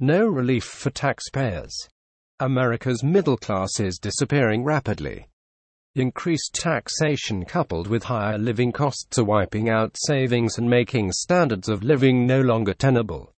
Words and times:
No 0.00 0.28
relief 0.28 0.62
for 0.62 0.90
taxpayers. 0.90 1.74
America's 2.38 3.02
middle 3.02 3.36
class 3.36 3.80
is 3.80 3.98
disappearing 3.98 4.62
rapidly. 4.62 5.26
Increased 5.96 6.54
taxation 6.54 7.44
coupled 7.44 7.88
with 7.88 8.04
higher 8.04 8.38
living 8.38 8.70
costs 8.70 9.18
are 9.18 9.24
wiping 9.24 9.68
out 9.68 9.96
savings 9.96 10.56
and 10.56 10.70
making 10.70 11.10
standards 11.10 11.68
of 11.68 11.82
living 11.82 12.28
no 12.28 12.40
longer 12.40 12.74
tenable. 12.74 13.32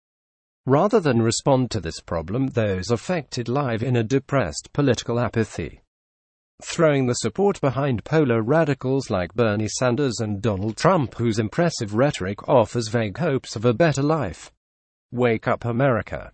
Rather 0.65 0.99
than 0.99 1.21
respond 1.21 1.71
to 1.71 1.79
this 1.79 2.01
problem, 2.01 2.47
those 2.47 2.91
affected 2.91 3.47
live 3.47 3.81
in 3.81 3.95
a 3.95 4.03
depressed 4.03 4.73
political 4.73 5.17
apathy. 5.17 5.79
Throwing 6.61 7.07
the 7.07 7.13
support 7.13 7.61
behind 7.61 8.03
polar 8.03 8.41
radicals 8.41 9.09
like 9.09 9.33
Bernie 9.33 9.69
Sanders 9.69 10.19
and 10.19 10.41
Donald 10.41 10.75
Trump, 10.75 11.15
whose 11.15 11.39
impressive 11.39 11.93
rhetoric 11.93 12.49
offers 12.49 12.89
vague 12.89 13.17
hopes 13.17 13.55
of 13.55 13.63
a 13.63 13.73
better 13.73 14.03
life. 14.03 14.51
Wake 15.09 15.47
up, 15.47 15.63
America. 15.63 16.33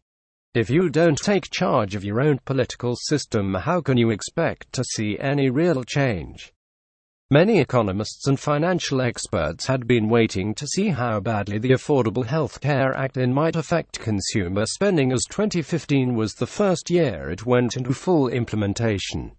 If 0.56 0.70
you 0.70 0.90
don't 0.90 1.18
take 1.18 1.52
charge 1.52 1.96
of 1.96 2.06
your 2.06 2.22
own 2.22 2.40
political 2.46 2.96
system, 2.96 3.56
how 3.56 3.82
can 3.82 3.98
you 3.98 4.10
expect 4.10 4.72
to 4.72 4.86
see 4.86 5.20
any 5.20 5.50
real 5.50 5.84
change? 5.84 6.54
Many 7.30 7.60
economists 7.60 8.26
and 8.26 8.40
financial 8.40 9.02
experts 9.02 9.66
had 9.66 9.86
been 9.86 10.08
waiting 10.08 10.56
to 10.56 10.66
see 10.66 10.88
how 10.88 11.20
badly 11.20 11.58
the 11.58 11.72
Affordable 11.72 12.26
Health 12.26 12.62
Care 12.62 12.96
Act 12.96 13.18
in 13.18 13.34
might 13.34 13.58
affect 13.58 14.00
consumer 14.00 14.66
spending 14.66 15.12
as 15.12 15.26
2015 15.30 16.16
was 16.16 16.36
the 16.36 16.48
first 16.48 16.90
year 16.90 17.30
it 17.30 17.46
went 17.46 17.76
into 17.76 17.92
full 17.94 18.30
implementation. 18.30 19.34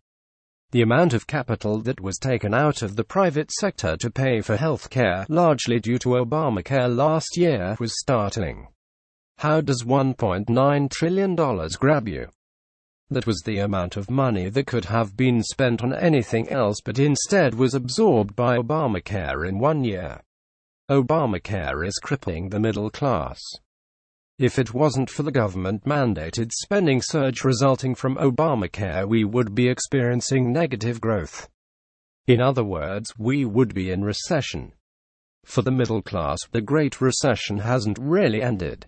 The 0.72 0.82
amount 0.82 1.14
of 1.14 1.26
capital 1.26 1.80
that 1.80 2.02
was 2.02 2.18
taken 2.18 2.52
out 2.52 2.82
of 2.82 2.94
the 2.94 3.04
private 3.04 3.50
sector 3.52 3.96
to 3.96 4.10
pay 4.10 4.42
for 4.42 4.58
health 4.58 4.90
care, 4.90 5.24
largely 5.30 5.80
due 5.80 5.96
to 6.00 6.10
Obamacare 6.10 6.94
last 6.94 7.38
year, 7.38 7.74
was 7.80 7.98
startling. 7.98 8.68
How 9.38 9.60
does 9.60 9.82
$1.9 9.82 10.90
trillion 10.90 11.34
grab 11.78 12.08
you? 12.08 12.28
That 13.10 13.26
was 13.26 13.42
the 13.44 13.58
amount 13.58 13.96
of 13.96 14.10
money 14.10 14.48
that 14.48 14.66
could 14.66 14.86
have 14.86 15.16
been 15.16 15.42
spent 15.42 15.82
on 15.82 15.94
anything 15.94 16.48
else 16.48 16.80
but 16.82 16.98
instead 16.98 17.54
was 17.54 17.74
absorbed 17.74 18.34
by 18.34 18.56
Obamacare 18.56 19.46
in 19.46 19.58
one 19.58 19.84
year. 19.84 20.22
Obamacare 20.90 21.86
is 21.86 22.00
crippling 22.02 22.48
the 22.48 22.58
middle 22.58 22.90
class. 22.90 23.38
If 24.38 24.58
it 24.58 24.72
wasn't 24.72 25.10
for 25.10 25.22
the 25.22 25.30
government 25.30 25.84
mandated 25.84 26.50
spending 26.52 27.02
surge 27.02 27.44
resulting 27.44 27.94
from 27.94 28.16
Obamacare, 28.16 29.06
we 29.06 29.24
would 29.24 29.54
be 29.54 29.68
experiencing 29.68 30.52
negative 30.52 31.00
growth. 31.00 31.48
In 32.26 32.40
other 32.40 32.64
words, 32.64 33.12
we 33.18 33.44
would 33.44 33.74
be 33.74 33.90
in 33.90 34.02
recession. 34.02 34.72
For 35.44 35.62
the 35.62 35.70
middle 35.70 36.02
class, 36.02 36.38
the 36.50 36.60
Great 36.60 37.00
Recession 37.00 37.58
hasn't 37.58 37.98
really 37.98 38.42
ended. 38.42 38.86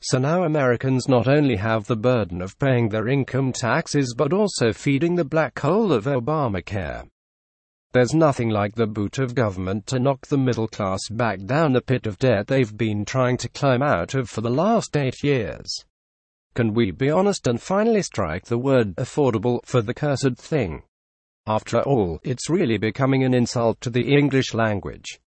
So 0.00 0.18
now 0.18 0.44
Americans 0.44 1.08
not 1.08 1.26
only 1.26 1.56
have 1.56 1.86
the 1.86 1.96
burden 1.96 2.42
of 2.42 2.58
paying 2.58 2.88
their 2.88 3.08
income 3.08 3.52
taxes 3.52 4.14
but 4.16 4.32
also 4.32 4.72
feeding 4.72 5.14
the 5.14 5.24
black 5.24 5.58
hole 5.58 5.92
of 5.92 6.04
Obamacare. 6.04 7.08
There's 7.94 8.12
nothing 8.12 8.50
like 8.50 8.74
the 8.74 8.88
boot 8.88 9.18
of 9.18 9.36
government 9.36 9.86
to 9.86 10.00
knock 10.00 10.26
the 10.26 10.36
middle 10.36 10.66
class 10.66 11.08
back 11.08 11.44
down 11.44 11.72
the 11.72 11.80
pit 11.80 12.06
of 12.06 12.18
debt 12.18 12.48
they've 12.48 12.76
been 12.76 13.04
trying 13.04 13.36
to 13.36 13.48
climb 13.48 13.82
out 13.82 14.14
of 14.14 14.28
for 14.28 14.40
the 14.40 14.50
last 14.50 14.96
eight 14.96 15.22
years. 15.22 15.84
Can 16.54 16.74
we 16.74 16.90
be 16.90 17.08
honest 17.08 17.46
and 17.46 17.62
finally 17.62 18.02
strike 18.02 18.46
the 18.46 18.58
word 18.58 18.96
affordable 18.96 19.60
for 19.64 19.80
the 19.80 19.94
cursed 19.94 20.36
thing? 20.36 20.82
After 21.46 21.82
all, 21.82 22.20
it's 22.22 22.50
really 22.50 22.78
becoming 22.78 23.22
an 23.22 23.32
insult 23.32 23.80
to 23.82 23.90
the 23.90 24.12
English 24.12 24.54
language. 24.54 25.20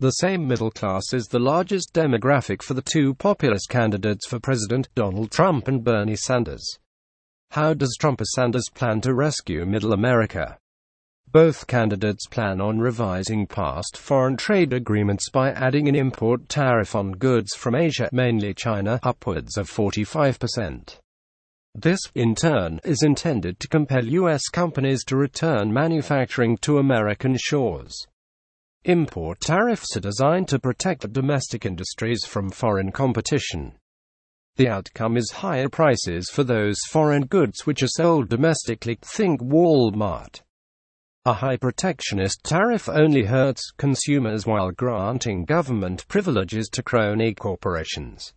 The 0.00 0.10
same 0.10 0.48
middle 0.48 0.72
class 0.72 1.12
is 1.12 1.28
the 1.28 1.38
largest 1.38 1.92
demographic 1.92 2.62
for 2.62 2.74
the 2.74 2.82
two 2.82 3.14
populist 3.14 3.68
candidates 3.68 4.26
for 4.26 4.40
president, 4.40 4.88
Donald 4.96 5.30
Trump 5.30 5.68
and 5.68 5.84
Bernie 5.84 6.16
Sanders. 6.16 6.78
How 7.52 7.74
does 7.74 7.96
Trump 8.00 8.20
or 8.20 8.24
Sanders 8.24 8.68
plan 8.74 9.00
to 9.02 9.14
rescue 9.14 9.64
middle 9.64 9.92
America? 9.92 10.58
Both 11.30 11.68
candidates 11.68 12.26
plan 12.26 12.60
on 12.60 12.80
revising 12.80 13.46
past 13.46 13.96
foreign 13.96 14.36
trade 14.36 14.72
agreements 14.72 15.30
by 15.30 15.52
adding 15.52 15.88
an 15.88 15.94
import 15.94 16.48
tariff 16.48 16.96
on 16.96 17.12
goods 17.12 17.54
from 17.54 17.76
Asia, 17.76 18.08
mainly 18.10 18.52
China, 18.52 18.98
upwards 19.04 19.56
of 19.56 19.70
45%. 19.70 20.98
This, 21.76 22.00
in 22.16 22.34
turn, 22.34 22.80
is 22.84 23.04
intended 23.04 23.60
to 23.60 23.68
compel 23.68 24.04
U.S. 24.06 24.48
companies 24.48 25.04
to 25.04 25.16
return 25.16 25.72
manufacturing 25.72 26.56
to 26.58 26.78
American 26.78 27.36
shores. 27.36 28.06
Import 28.86 29.40
tariffs 29.40 29.96
are 29.96 30.00
designed 30.00 30.46
to 30.48 30.58
protect 30.58 31.10
domestic 31.10 31.64
industries 31.64 32.26
from 32.26 32.50
foreign 32.50 32.92
competition. 32.92 33.72
The 34.56 34.68
outcome 34.68 35.16
is 35.16 35.30
higher 35.30 35.70
prices 35.70 36.28
for 36.28 36.44
those 36.44 36.76
foreign 36.90 37.24
goods 37.24 37.64
which 37.64 37.82
are 37.82 37.88
sold 37.88 38.28
domestically. 38.28 38.98
Think 39.00 39.40
Walmart. 39.40 40.42
A 41.24 41.32
high 41.32 41.56
protectionist 41.56 42.44
tariff 42.44 42.86
only 42.86 43.24
hurts 43.24 43.70
consumers 43.78 44.46
while 44.46 44.70
granting 44.70 45.46
government 45.46 46.06
privileges 46.06 46.68
to 46.68 46.82
crony 46.82 47.32
corporations. 47.32 48.34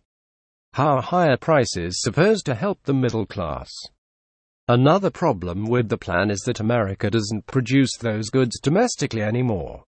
How 0.72 1.02
higher 1.02 1.36
prices 1.36 2.00
supposed 2.00 2.46
to 2.46 2.54
help 2.54 2.82
the 2.84 2.94
middle 2.94 3.26
class? 3.26 3.68
Another 4.66 5.10
problem 5.10 5.66
with 5.66 5.90
the 5.90 5.98
plan 5.98 6.30
is 6.30 6.40
that 6.46 6.58
America 6.58 7.10
doesn't 7.10 7.46
produce 7.46 7.98
those 7.98 8.30
goods 8.30 8.58
domestically 8.60 9.22
anymore 9.22 9.84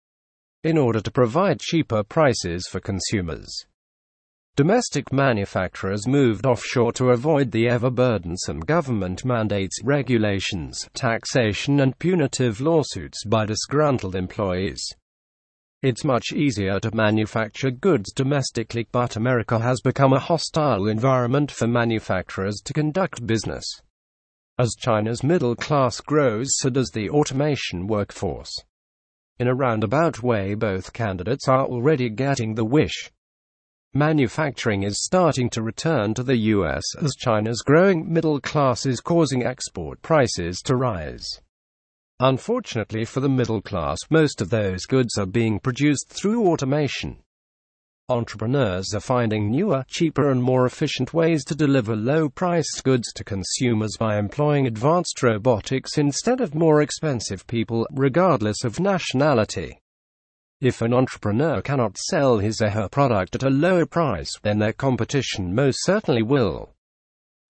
in 0.63 0.77
order 0.77 1.01
to 1.01 1.11
provide 1.11 1.59
cheaper 1.59 2.03
prices 2.03 2.67
for 2.67 2.79
consumers. 2.79 3.65
Domestic 4.57 5.13
manufacturers 5.13 6.07
moved 6.07 6.47
offshore 6.47 6.91
to 6.93 7.11
avoid 7.11 7.51
the 7.51 7.69
ever 7.69 7.91
burdensome 7.91 8.59
government 8.61 9.23
mandates, 9.23 9.79
regulations, 9.83 10.89
taxation, 10.95 11.79
and 11.79 11.99
punitive 11.99 12.59
lawsuits 12.59 13.23
by 13.23 13.45
disgruntled 13.45 14.15
employees. 14.15 14.83
It's 15.83 16.03
much 16.03 16.33
easier 16.33 16.79
to 16.79 16.95
manufacture 16.95 17.69
goods 17.69 18.11
domestically, 18.11 18.87
but 18.91 19.15
America 19.15 19.59
has 19.59 19.79
become 19.79 20.11
a 20.11 20.19
hostile 20.19 20.87
environment 20.87 21.51
for 21.51 21.67
manufacturers 21.67 22.59
to 22.65 22.73
conduct 22.73 23.27
business. 23.27 23.63
As 24.57 24.73
China's 24.75 25.21
middle 25.21 25.55
class 25.55 26.01
grows, 26.01 26.47
so 26.57 26.71
does 26.71 26.89
the 26.89 27.11
automation 27.11 27.85
workforce. 27.85 28.51
In 29.39 29.47
a 29.47 29.53
roundabout 29.53 30.23
way, 30.23 30.55
both 30.55 30.93
candidates 30.93 31.47
are 31.47 31.65
already 31.65 32.09
getting 32.09 32.55
the 32.55 32.65
wish. 32.65 33.11
Manufacturing 33.93 34.81
is 34.81 35.03
starting 35.03 35.49
to 35.51 35.61
return 35.61 36.15
to 36.15 36.23
the 36.23 36.37
US 36.37 36.83
as 36.99 37.15
China's 37.15 37.61
growing 37.61 38.11
middle 38.11 38.41
class 38.41 38.85
is 38.85 38.99
causing 38.99 39.43
export 39.43 40.01
prices 40.01 40.59
to 40.65 40.75
rise. 40.75 41.39
Unfortunately 42.19 43.05
for 43.05 43.19
the 43.19 43.29
middle 43.29 43.61
class, 43.61 43.99
most 44.09 44.41
of 44.41 44.49
those 44.49 44.87
goods 44.87 45.19
are 45.19 45.27
being 45.27 45.59
produced 45.59 46.09
through 46.09 46.47
automation. 46.47 47.21
Entrepreneurs 48.09 48.93
are 48.93 49.01
finding 49.01 49.51
newer, 49.51 49.83
cheaper, 49.89 50.31
and 50.31 50.41
more 50.41 50.65
efficient 50.65 51.13
ways 51.13 51.43
to 51.43 51.53
deliver 51.53 51.93
low 51.93 52.29
priced 52.29 52.81
goods 52.85 53.11
to 53.11 53.21
consumers 53.21 53.97
by 53.99 54.17
employing 54.17 54.65
advanced 54.65 55.21
robotics 55.21 55.97
instead 55.97 56.39
of 56.39 56.55
more 56.55 56.81
expensive 56.81 57.45
people, 57.47 57.85
regardless 57.91 58.63
of 58.63 58.79
nationality. 58.79 59.77
If 60.61 60.81
an 60.81 60.93
entrepreneur 60.93 61.61
cannot 61.61 61.97
sell 61.97 62.37
his 62.37 62.61
or 62.61 62.69
her 62.69 62.87
product 62.87 63.35
at 63.35 63.43
a 63.43 63.49
lower 63.49 63.85
price, 63.85 64.31
then 64.41 64.59
their 64.59 64.71
competition 64.71 65.53
most 65.53 65.83
certainly 65.83 66.23
will. 66.23 66.73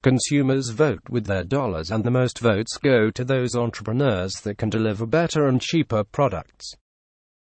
Consumers 0.01 0.69
vote 0.69 1.07
with 1.07 1.27
their 1.27 1.43
dollars, 1.43 1.91
and 1.91 2.03
the 2.03 2.09
most 2.09 2.39
votes 2.39 2.79
go 2.79 3.11
to 3.11 3.23
those 3.23 3.55
entrepreneurs 3.55 4.33
that 4.41 4.57
can 4.57 4.71
deliver 4.71 5.05
better 5.05 5.45
and 5.45 5.61
cheaper 5.61 6.03
products. 6.03 6.73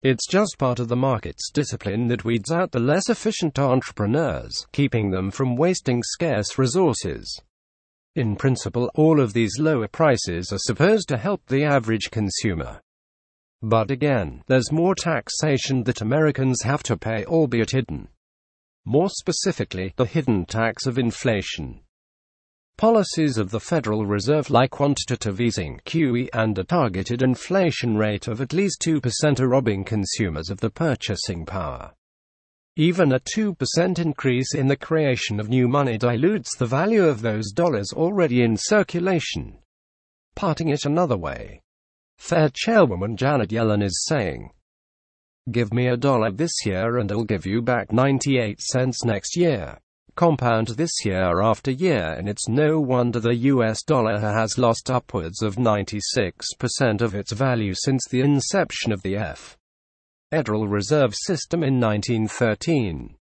It's 0.03 0.27
just 0.27 0.57
part 0.57 0.79
of 0.79 0.87
the 0.87 0.95
market's 0.95 1.51
discipline 1.51 2.07
that 2.07 2.25
weeds 2.25 2.51
out 2.51 2.71
the 2.71 2.79
less 2.79 3.07
efficient 3.07 3.59
entrepreneurs, 3.59 4.65
keeping 4.71 5.11
them 5.11 5.29
from 5.29 5.55
wasting 5.55 6.01
scarce 6.01 6.57
resources. 6.57 7.39
In 8.15 8.35
principle, 8.35 8.89
all 8.95 9.21
of 9.21 9.33
these 9.33 9.59
lower 9.59 9.87
prices 9.87 10.51
are 10.51 10.57
supposed 10.57 11.07
to 11.09 11.17
help 11.17 11.45
the 11.45 11.63
average 11.63 12.09
consumer. 12.09 12.81
But 13.61 13.91
again, 13.91 14.41
there's 14.47 14.71
more 14.71 14.95
taxation 14.95 15.83
that 15.83 16.01
Americans 16.01 16.63
have 16.63 16.81
to 16.83 16.97
pay, 16.97 17.23
albeit 17.25 17.69
hidden. 17.69 18.07
More 18.85 19.09
specifically, 19.09 19.93
the 19.97 20.05
hidden 20.05 20.45
tax 20.45 20.87
of 20.87 20.97
inflation. 20.97 21.81
Policies 22.81 23.37
of 23.37 23.51
the 23.51 23.59
Federal 23.59 24.07
Reserve 24.07 24.49
like 24.49 24.71
quantitative 24.71 25.39
easing 25.39 25.79
QE 25.85 26.29
and 26.33 26.57
a 26.57 26.63
targeted 26.63 27.21
inflation 27.21 27.95
rate 27.95 28.27
of 28.27 28.41
at 28.41 28.53
least 28.53 28.81
2% 28.81 29.39
are 29.39 29.47
robbing 29.47 29.83
consumers 29.83 30.49
of 30.49 30.59
the 30.61 30.71
purchasing 30.71 31.45
power. 31.45 31.93
Even 32.77 33.11
a 33.11 33.19
2% 33.19 33.99
increase 33.99 34.55
in 34.55 34.65
the 34.65 34.75
creation 34.75 35.39
of 35.39 35.47
new 35.47 35.67
money 35.67 35.99
dilutes 35.99 36.55
the 36.55 36.65
value 36.65 37.03
of 37.03 37.21
those 37.21 37.51
dollars 37.51 37.93
already 37.93 38.41
in 38.41 38.57
circulation. 38.57 39.59
Parting 40.33 40.69
it 40.69 40.83
another 40.83 41.17
way. 41.17 41.61
Fed 42.17 42.55
Chairwoman 42.55 43.15
Janet 43.15 43.51
Yellen 43.51 43.83
is 43.83 44.05
saying, 44.07 44.49
Give 45.51 45.71
me 45.71 45.85
a 45.85 45.97
dollar 45.97 46.31
this 46.31 46.65
year 46.65 46.97
and 46.97 47.11
I'll 47.11 47.25
give 47.25 47.45
you 47.45 47.61
back 47.61 47.91
98 47.93 48.59
cents 48.59 49.05
next 49.05 49.37
year. 49.37 49.77
Compound 50.15 50.67
this 50.69 51.05
year 51.05 51.41
after 51.41 51.71
year 51.71 52.13
and 52.17 52.27
it's 52.27 52.47
no 52.47 52.79
wonder 52.79 53.19
the 53.19 53.35
US 53.35 53.83
dollar 53.83 54.19
has 54.19 54.57
lost 54.57 54.89
upwards 54.89 55.41
of 55.41 55.55
96% 55.55 57.01
of 57.01 57.15
its 57.15 57.31
value 57.31 57.73
since 57.75 58.03
the 58.09 58.21
inception 58.21 58.91
of 58.91 59.01
the 59.01 59.17
F. 59.17 59.57
Federal 60.29 60.67
Reserve 60.67 61.13
System 61.15 61.63
in 61.63 61.79
1913. 61.79 63.15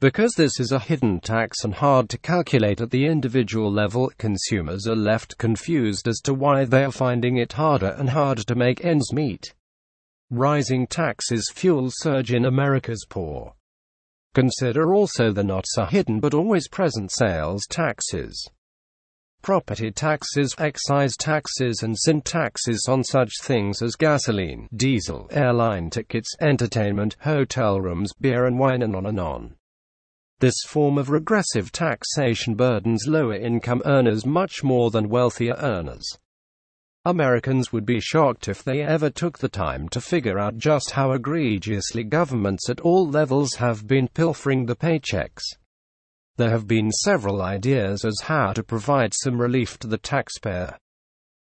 Because 0.00 0.32
this 0.32 0.58
is 0.58 0.72
a 0.72 0.78
hidden 0.78 1.20
tax 1.20 1.62
and 1.62 1.74
hard 1.74 2.08
to 2.08 2.18
calculate 2.18 2.80
at 2.80 2.90
the 2.90 3.04
individual 3.04 3.70
level, 3.70 4.10
consumers 4.16 4.86
are 4.86 4.96
left 4.96 5.36
confused 5.36 6.08
as 6.08 6.20
to 6.20 6.32
why 6.32 6.64
they 6.64 6.84
are 6.84 6.90
finding 6.90 7.36
it 7.36 7.52
harder 7.52 7.94
and 7.98 8.08
harder 8.08 8.42
to 8.44 8.54
make 8.54 8.82
ends 8.84 9.12
meet. 9.12 9.54
Rising 10.30 10.86
taxes 10.86 11.52
fuel 11.54 11.88
surge 11.90 12.32
in 12.32 12.46
America's 12.46 13.04
poor. 13.08 13.54
Consider 14.34 14.94
also 14.94 15.32
the 15.32 15.42
not 15.42 15.64
so 15.66 15.84
hidden 15.84 16.20
but 16.20 16.34
always 16.34 16.68
present 16.68 17.10
sales 17.10 17.66
taxes. 17.68 18.48
Property 19.42 19.90
taxes, 19.90 20.54
excise 20.58 21.16
taxes 21.16 21.82
and 21.82 21.98
sin 21.98 22.20
taxes 22.20 22.86
on 22.88 23.02
such 23.02 23.32
things 23.40 23.80
as 23.80 23.96
gasoline, 23.96 24.68
diesel, 24.76 25.26
airline 25.30 25.90
tickets, 25.90 26.28
entertainment, 26.40 27.16
hotel 27.20 27.80
rooms, 27.80 28.12
beer 28.20 28.44
and 28.44 28.58
wine 28.58 28.82
and 28.82 28.94
on 28.94 29.06
and 29.06 29.18
on. 29.18 29.56
This 30.40 30.62
form 30.66 30.96
of 30.98 31.10
regressive 31.10 31.72
taxation 31.72 32.54
burdens 32.54 33.06
lower 33.06 33.34
income 33.34 33.82
earners 33.84 34.24
much 34.24 34.62
more 34.62 34.90
than 34.90 35.08
wealthier 35.08 35.54
earners. 35.58 36.06
Americans 37.06 37.72
would 37.72 37.86
be 37.86 37.98
shocked 37.98 38.46
if 38.46 38.62
they 38.62 38.82
ever 38.82 39.08
took 39.08 39.38
the 39.38 39.48
time 39.48 39.88
to 39.88 40.02
figure 40.02 40.38
out 40.38 40.58
just 40.58 40.90
how 40.90 41.12
egregiously 41.12 42.04
governments 42.04 42.68
at 42.68 42.80
all 42.80 43.08
levels 43.08 43.54
have 43.54 43.86
been 43.86 44.06
pilfering 44.08 44.66
the 44.66 44.76
paychecks. 44.76 45.42
There 46.36 46.50
have 46.50 46.66
been 46.66 46.90
several 46.90 47.40
ideas 47.40 48.04
as 48.04 48.20
how 48.22 48.52
to 48.52 48.62
provide 48.62 49.12
some 49.14 49.40
relief 49.40 49.78
to 49.78 49.86
the 49.86 49.96
taxpayer. 49.96 50.76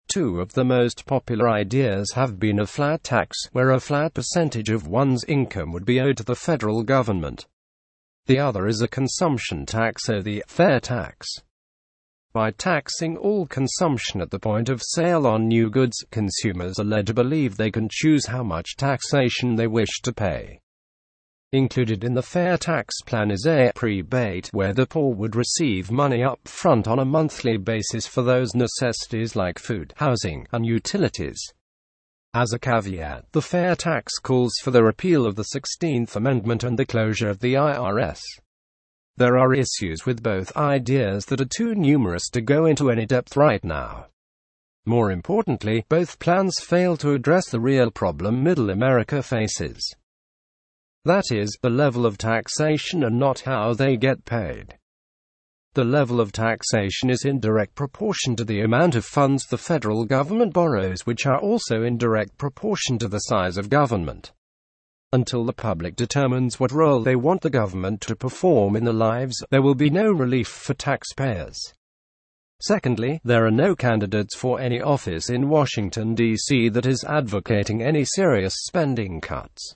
Two 0.06 0.40
of 0.40 0.52
the 0.52 0.64
most 0.64 1.06
popular 1.06 1.48
ideas 1.48 2.12
have 2.12 2.38
been 2.38 2.60
a 2.60 2.66
flat 2.66 3.02
tax, 3.02 3.36
where 3.50 3.70
a 3.70 3.80
flat 3.80 4.14
percentage 4.14 4.70
of 4.70 4.86
one's 4.86 5.24
income 5.24 5.72
would 5.72 5.84
be 5.84 6.00
owed 6.00 6.18
to 6.18 6.24
the 6.24 6.36
federal 6.36 6.84
government. 6.84 7.46
The 8.26 8.38
other 8.38 8.68
is 8.68 8.80
a 8.80 8.86
consumption 8.86 9.66
tax 9.66 10.08
or 10.08 10.22
the 10.22 10.44
fair 10.46 10.78
tax. 10.78 11.26
By 12.34 12.50
taxing 12.50 13.18
all 13.18 13.46
consumption 13.46 14.22
at 14.22 14.30
the 14.30 14.38
point 14.38 14.70
of 14.70 14.82
sale 14.82 15.26
on 15.26 15.48
new 15.48 15.68
goods, 15.68 16.02
consumers 16.10 16.78
are 16.78 16.84
led 16.84 17.06
to 17.08 17.14
believe 17.14 17.56
they 17.56 17.70
can 17.70 17.88
choose 17.90 18.26
how 18.26 18.42
much 18.42 18.76
taxation 18.76 19.54
they 19.54 19.66
wish 19.66 20.00
to 20.02 20.14
pay. 20.14 20.60
Included 21.52 22.04
in 22.04 22.14
the 22.14 22.22
fair 22.22 22.56
tax 22.56 23.02
plan 23.04 23.30
is 23.30 23.46
a 23.46 23.70
prebate, 23.74 24.48
where 24.52 24.72
the 24.72 24.86
poor 24.86 25.14
would 25.14 25.36
receive 25.36 25.90
money 25.90 26.24
up 26.24 26.40
front 26.48 26.88
on 26.88 26.98
a 26.98 27.04
monthly 27.04 27.58
basis 27.58 28.06
for 28.06 28.22
those 28.22 28.54
necessities 28.54 29.36
like 29.36 29.58
food, 29.58 29.92
housing, 29.98 30.46
and 30.52 30.64
utilities. 30.64 31.38
As 32.32 32.54
a 32.54 32.58
caveat, 32.58 33.26
the 33.32 33.42
fair 33.42 33.76
tax 33.76 34.14
calls 34.18 34.54
for 34.62 34.70
the 34.70 34.82
repeal 34.82 35.26
of 35.26 35.36
the 35.36 35.48
16th 35.54 36.16
Amendment 36.16 36.64
and 36.64 36.78
the 36.78 36.86
closure 36.86 37.28
of 37.28 37.40
the 37.40 37.52
IRS. 37.52 38.22
There 39.16 39.36
are 39.36 39.54
issues 39.54 40.06
with 40.06 40.22
both 40.22 40.56
ideas 40.56 41.26
that 41.26 41.40
are 41.40 41.48
too 41.56 41.74
numerous 41.74 42.30
to 42.30 42.40
go 42.40 42.66
into 42.66 42.90
any 42.90 43.04
depth 43.04 43.36
right 43.36 43.62
now. 43.62 44.06
More 44.86 45.10
importantly, 45.10 45.84
both 45.88 46.18
plans 46.18 46.58
fail 46.58 46.96
to 46.96 47.12
address 47.12 47.48
the 47.50 47.60
real 47.60 47.90
problem 47.90 48.42
middle 48.42 48.70
America 48.70 49.22
faces. 49.22 49.94
That 51.04 51.24
is, 51.30 51.56
the 51.62 51.70
level 51.70 52.06
of 52.06 52.16
taxation 52.16 53.04
and 53.04 53.18
not 53.18 53.40
how 53.40 53.74
they 53.74 53.96
get 53.96 54.24
paid. 54.24 54.78
The 55.74 55.84
level 55.84 56.20
of 56.20 56.32
taxation 56.32 57.08
is 57.08 57.24
in 57.24 57.40
direct 57.40 57.74
proportion 57.74 58.36
to 58.36 58.44
the 58.44 58.60
amount 58.60 58.94
of 58.94 59.04
funds 59.04 59.46
the 59.46 59.58
federal 59.58 60.04
government 60.04 60.52
borrows, 60.52 61.06
which 61.06 61.26
are 61.26 61.40
also 61.40 61.82
in 61.82 61.96
direct 61.96 62.36
proportion 62.38 62.98
to 62.98 63.08
the 63.08 63.20
size 63.20 63.56
of 63.56 63.70
government. 63.70 64.32
Until 65.14 65.44
the 65.44 65.52
public 65.52 65.94
determines 65.94 66.58
what 66.58 66.72
role 66.72 67.02
they 67.02 67.16
want 67.16 67.42
the 67.42 67.50
government 67.50 68.00
to 68.02 68.16
perform 68.16 68.76
in 68.76 68.84
their 68.84 68.94
lives, 68.94 69.44
there 69.50 69.60
will 69.60 69.74
be 69.74 69.90
no 69.90 70.10
relief 70.10 70.48
for 70.48 70.72
taxpayers. 70.72 71.74
Secondly, 72.62 73.20
there 73.22 73.44
are 73.44 73.50
no 73.50 73.74
candidates 73.74 74.34
for 74.34 74.58
any 74.58 74.80
office 74.80 75.28
in 75.28 75.50
Washington, 75.50 76.14
D.C. 76.14 76.70
that 76.70 76.86
is 76.86 77.04
advocating 77.04 77.82
any 77.82 78.04
serious 78.04 78.54
spending 78.56 79.20
cuts. 79.20 79.74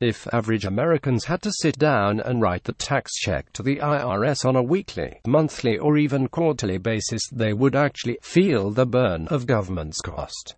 If 0.00 0.26
average 0.34 0.64
Americans 0.64 1.26
had 1.26 1.40
to 1.42 1.52
sit 1.52 1.78
down 1.78 2.18
and 2.18 2.42
write 2.42 2.64
the 2.64 2.72
tax 2.72 3.14
check 3.14 3.52
to 3.52 3.62
the 3.62 3.76
IRS 3.76 4.44
on 4.44 4.56
a 4.56 4.62
weekly, 4.62 5.20
monthly, 5.26 5.78
or 5.78 5.96
even 5.96 6.26
quarterly 6.26 6.76
basis, 6.76 7.22
they 7.30 7.52
would 7.52 7.76
actually 7.76 8.18
feel 8.20 8.72
the 8.72 8.84
burn 8.84 9.28
of 9.28 9.46
government's 9.46 10.00
cost. 10.00 10.56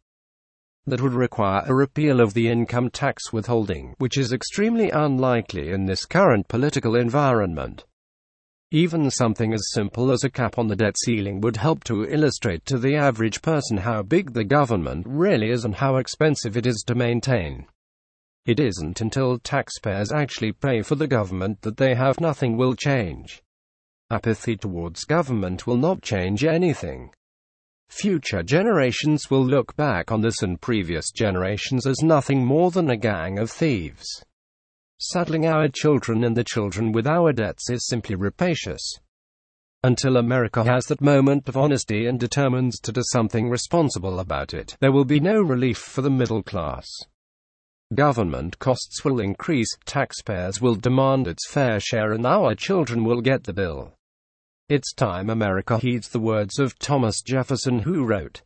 That 0.87 1.01
would 1.01 1.15
require 1.15 1.63
a 1.67 1.75
repeal 1.75 2.21
of 2.21 2.35
the 2.35 2.49
income 2.49 2.91
tax 2.91 3.33
withholding, 3.33 3.95
which 3.99 4.19
is 4.19 4.33
extremely 4.33 4.91
unlikely 4.91 5.71
in 5.71 5.87
this 5.87 6.05
current 6.05 6.47
political 6.49 6.95
environment. 6.95 7.85
Even 8.71 9.11
something 9.11 9.55
as 9.55 9.71
simple 9.73 10.11
as 10.11 10.25
a 10.25 10.31
cap 10.31 10.59
on 10.59 10.67
the 10.67 10.77
debt 10.77 10.97
ceiling 10.99 11.41
would 11.41 11.57
help 11.57 11.85
to 11.85 12.05
illustrate 12.05 12.67
to 12.67 12.77
the 12.77 12.97
average 12.97 13.41
person 13.41 13.79
how 13.79 14.03
big 14.03 14.33
the 14.33 14.45
government 14.45 15.07
really 15.09 15.51
is 15.51 15.65
and 15.65 15.77
how 15.77 15.97
expensive 15.97 16.57
it 16.57 16.67
is 16.67 16.83
to 16.87 16.95
maintain. 16.95 17.67
It 18.47 18.61
isn't 18.61 19.01
until 19.01 19.39
taxpayers 19.39 20.13
actually 20.13 20.53
pay 20.53 20.83
for 20.83 20.97
the 20.97 21.07
government 21.07 21.63
that 21.63 21.77
they 21.77 21.95
have 21.95 22.21
nothing 22.21 22.57
will 22.57 22.75
change. 22.75 23.43
Apathy 24.11 24.57
towards 24.57 25.05
government 25.05 25.67
will 25.67 25.79
not 25.79 26.03
change 26.03 26.45
anything. 26.45 27.11
Future 27.97 28.43
generations 28.43 29.31
will 29.31 29.47
look 29.47 29.77
back 29.77 30.11
on 30.11 30.21
this 30.21 30.43
and 30.43 30.61
previous 30.61 31.13
generations 31.13 31.87
as 31.87 32.03
nothing 32.03 32.45
more 32.45 32.73
than 32.73 32.91
a 32.91 32.97
gang 32.97 33.39
of 33.39 33.49
thieves. 33.49 34.05
Saddling 34.99 35.47
our 35.47 35.69
children 35.69 36.25
and 36.25 36.37
the 36.37 36.43
children 36.43 36.91
with 36.91 37.07
our 37.07 37.33
debts 37.33 37.71
is 37.71 37.87
simply 37.87 38.17
rapacious. 38.17 38.99
Until 39.85 40.17
America 40.17 40.65
has 40.65 40.87
that 40.87 41.01
moment 41.01 41.49
of 41.49 41.57
honesty 41.57 42.07
and 42.07 42.19
determines 42.19 42.81
to 42.81 42.91
do 42.91 43.01
something 43.13 43.49
responsible 43.49 44.19
about 44.19 44.55
it, 44.55 44.77
there 44.81 44.93
will 44.93 45.05
be 45.05 45.21
no 45.21 45.41
relief 45.41 45.79
for 45.79 46.03
the 46.03 46.11
middle 46.11 46.43
class. 46.43 46.89
Government 47.95 48.59
costs 48.59 49.05
will 49.05 49.21
increase, 49.21 49.71
taxpayers 49.87 50.61
will 50.61 50.75
demand 50.75 51.29
its 51.29 51.49
fair 51.49 51.79
share 51.79 52.13
and 52.13 52.27
our 52.27 52.57
children 52.57 53.05
will 53.05 53.21
get 53.21 53.45
the 53.45 53.53
bill. 53.53 53.95
It's 54.71 54.95
time 54.95 55.29
America 55.29 55.77
heeds 55.77 56.09
the 56.09 56.21
words 56.21 56.59
of 56.59 56.79
Thomas 56.79 57.21
Jefferson 57.21 57.81
who 57.81 58.07
wrote, 58.07 58.41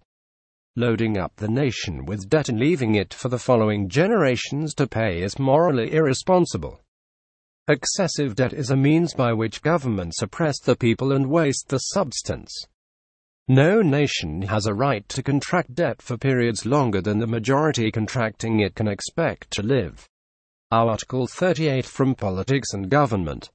Loading 0.75 1.17
up 1.17 1.37
the 1.37 1.47
nation 1.47 2.07
with 2.07 2.29
debt 2.29 2.49
and 2.49 2.59
leaving 2.59 2.97
it 2.97 3.15
for 3.15 3.29
the 3.29 3.39
following 3.39 3.89
generations 3.89 4.75
to 4.75 4.89
pay 4.89 5.23
is 5.23 5.39
morally 5.39 5.93
irresponsible. 5.93 6.81
Excessive 7.69 8.35
debt 8.35 8.53
is 8.53 8.71
a 8.71 8.77
means 8.77 9.15
by 9.15 9.33
which 9.33 9.63
governments 9.63 10.21
oppress 10.21 10.59
the 10.59 10.75
people 10.75 11.13
and 11.13 11.31
waste 11.31 11.69
the 11.69 11.79
substance. 11.79 12.53
No 13.47 13.81
nation 13.81 14.43
has 14.43 14.67
a 14.67 14.75
right 14.75 15.09
to 15.11 15.23
contract 15.23 15.77
debt 15.77 16.03
for 16.03 16.17
periods 16.17 16.67
longer 16.67 17.01
than 17.01 17.21
the 17.21 17.29
majority 17.29 17.93
contracting 17.93 18.59
it 18.59 18.75
can 18.75 18.89
expect 18.89 19.53
to 19.53 19.63
live. 19.63 20.09
Our 20.73 20.91
Article 20.91 21.29
38 21.29 21.87
from 21.87 22.17
Politics 22.17 22.73
and 22.73 22.91
Government 22.91 23.51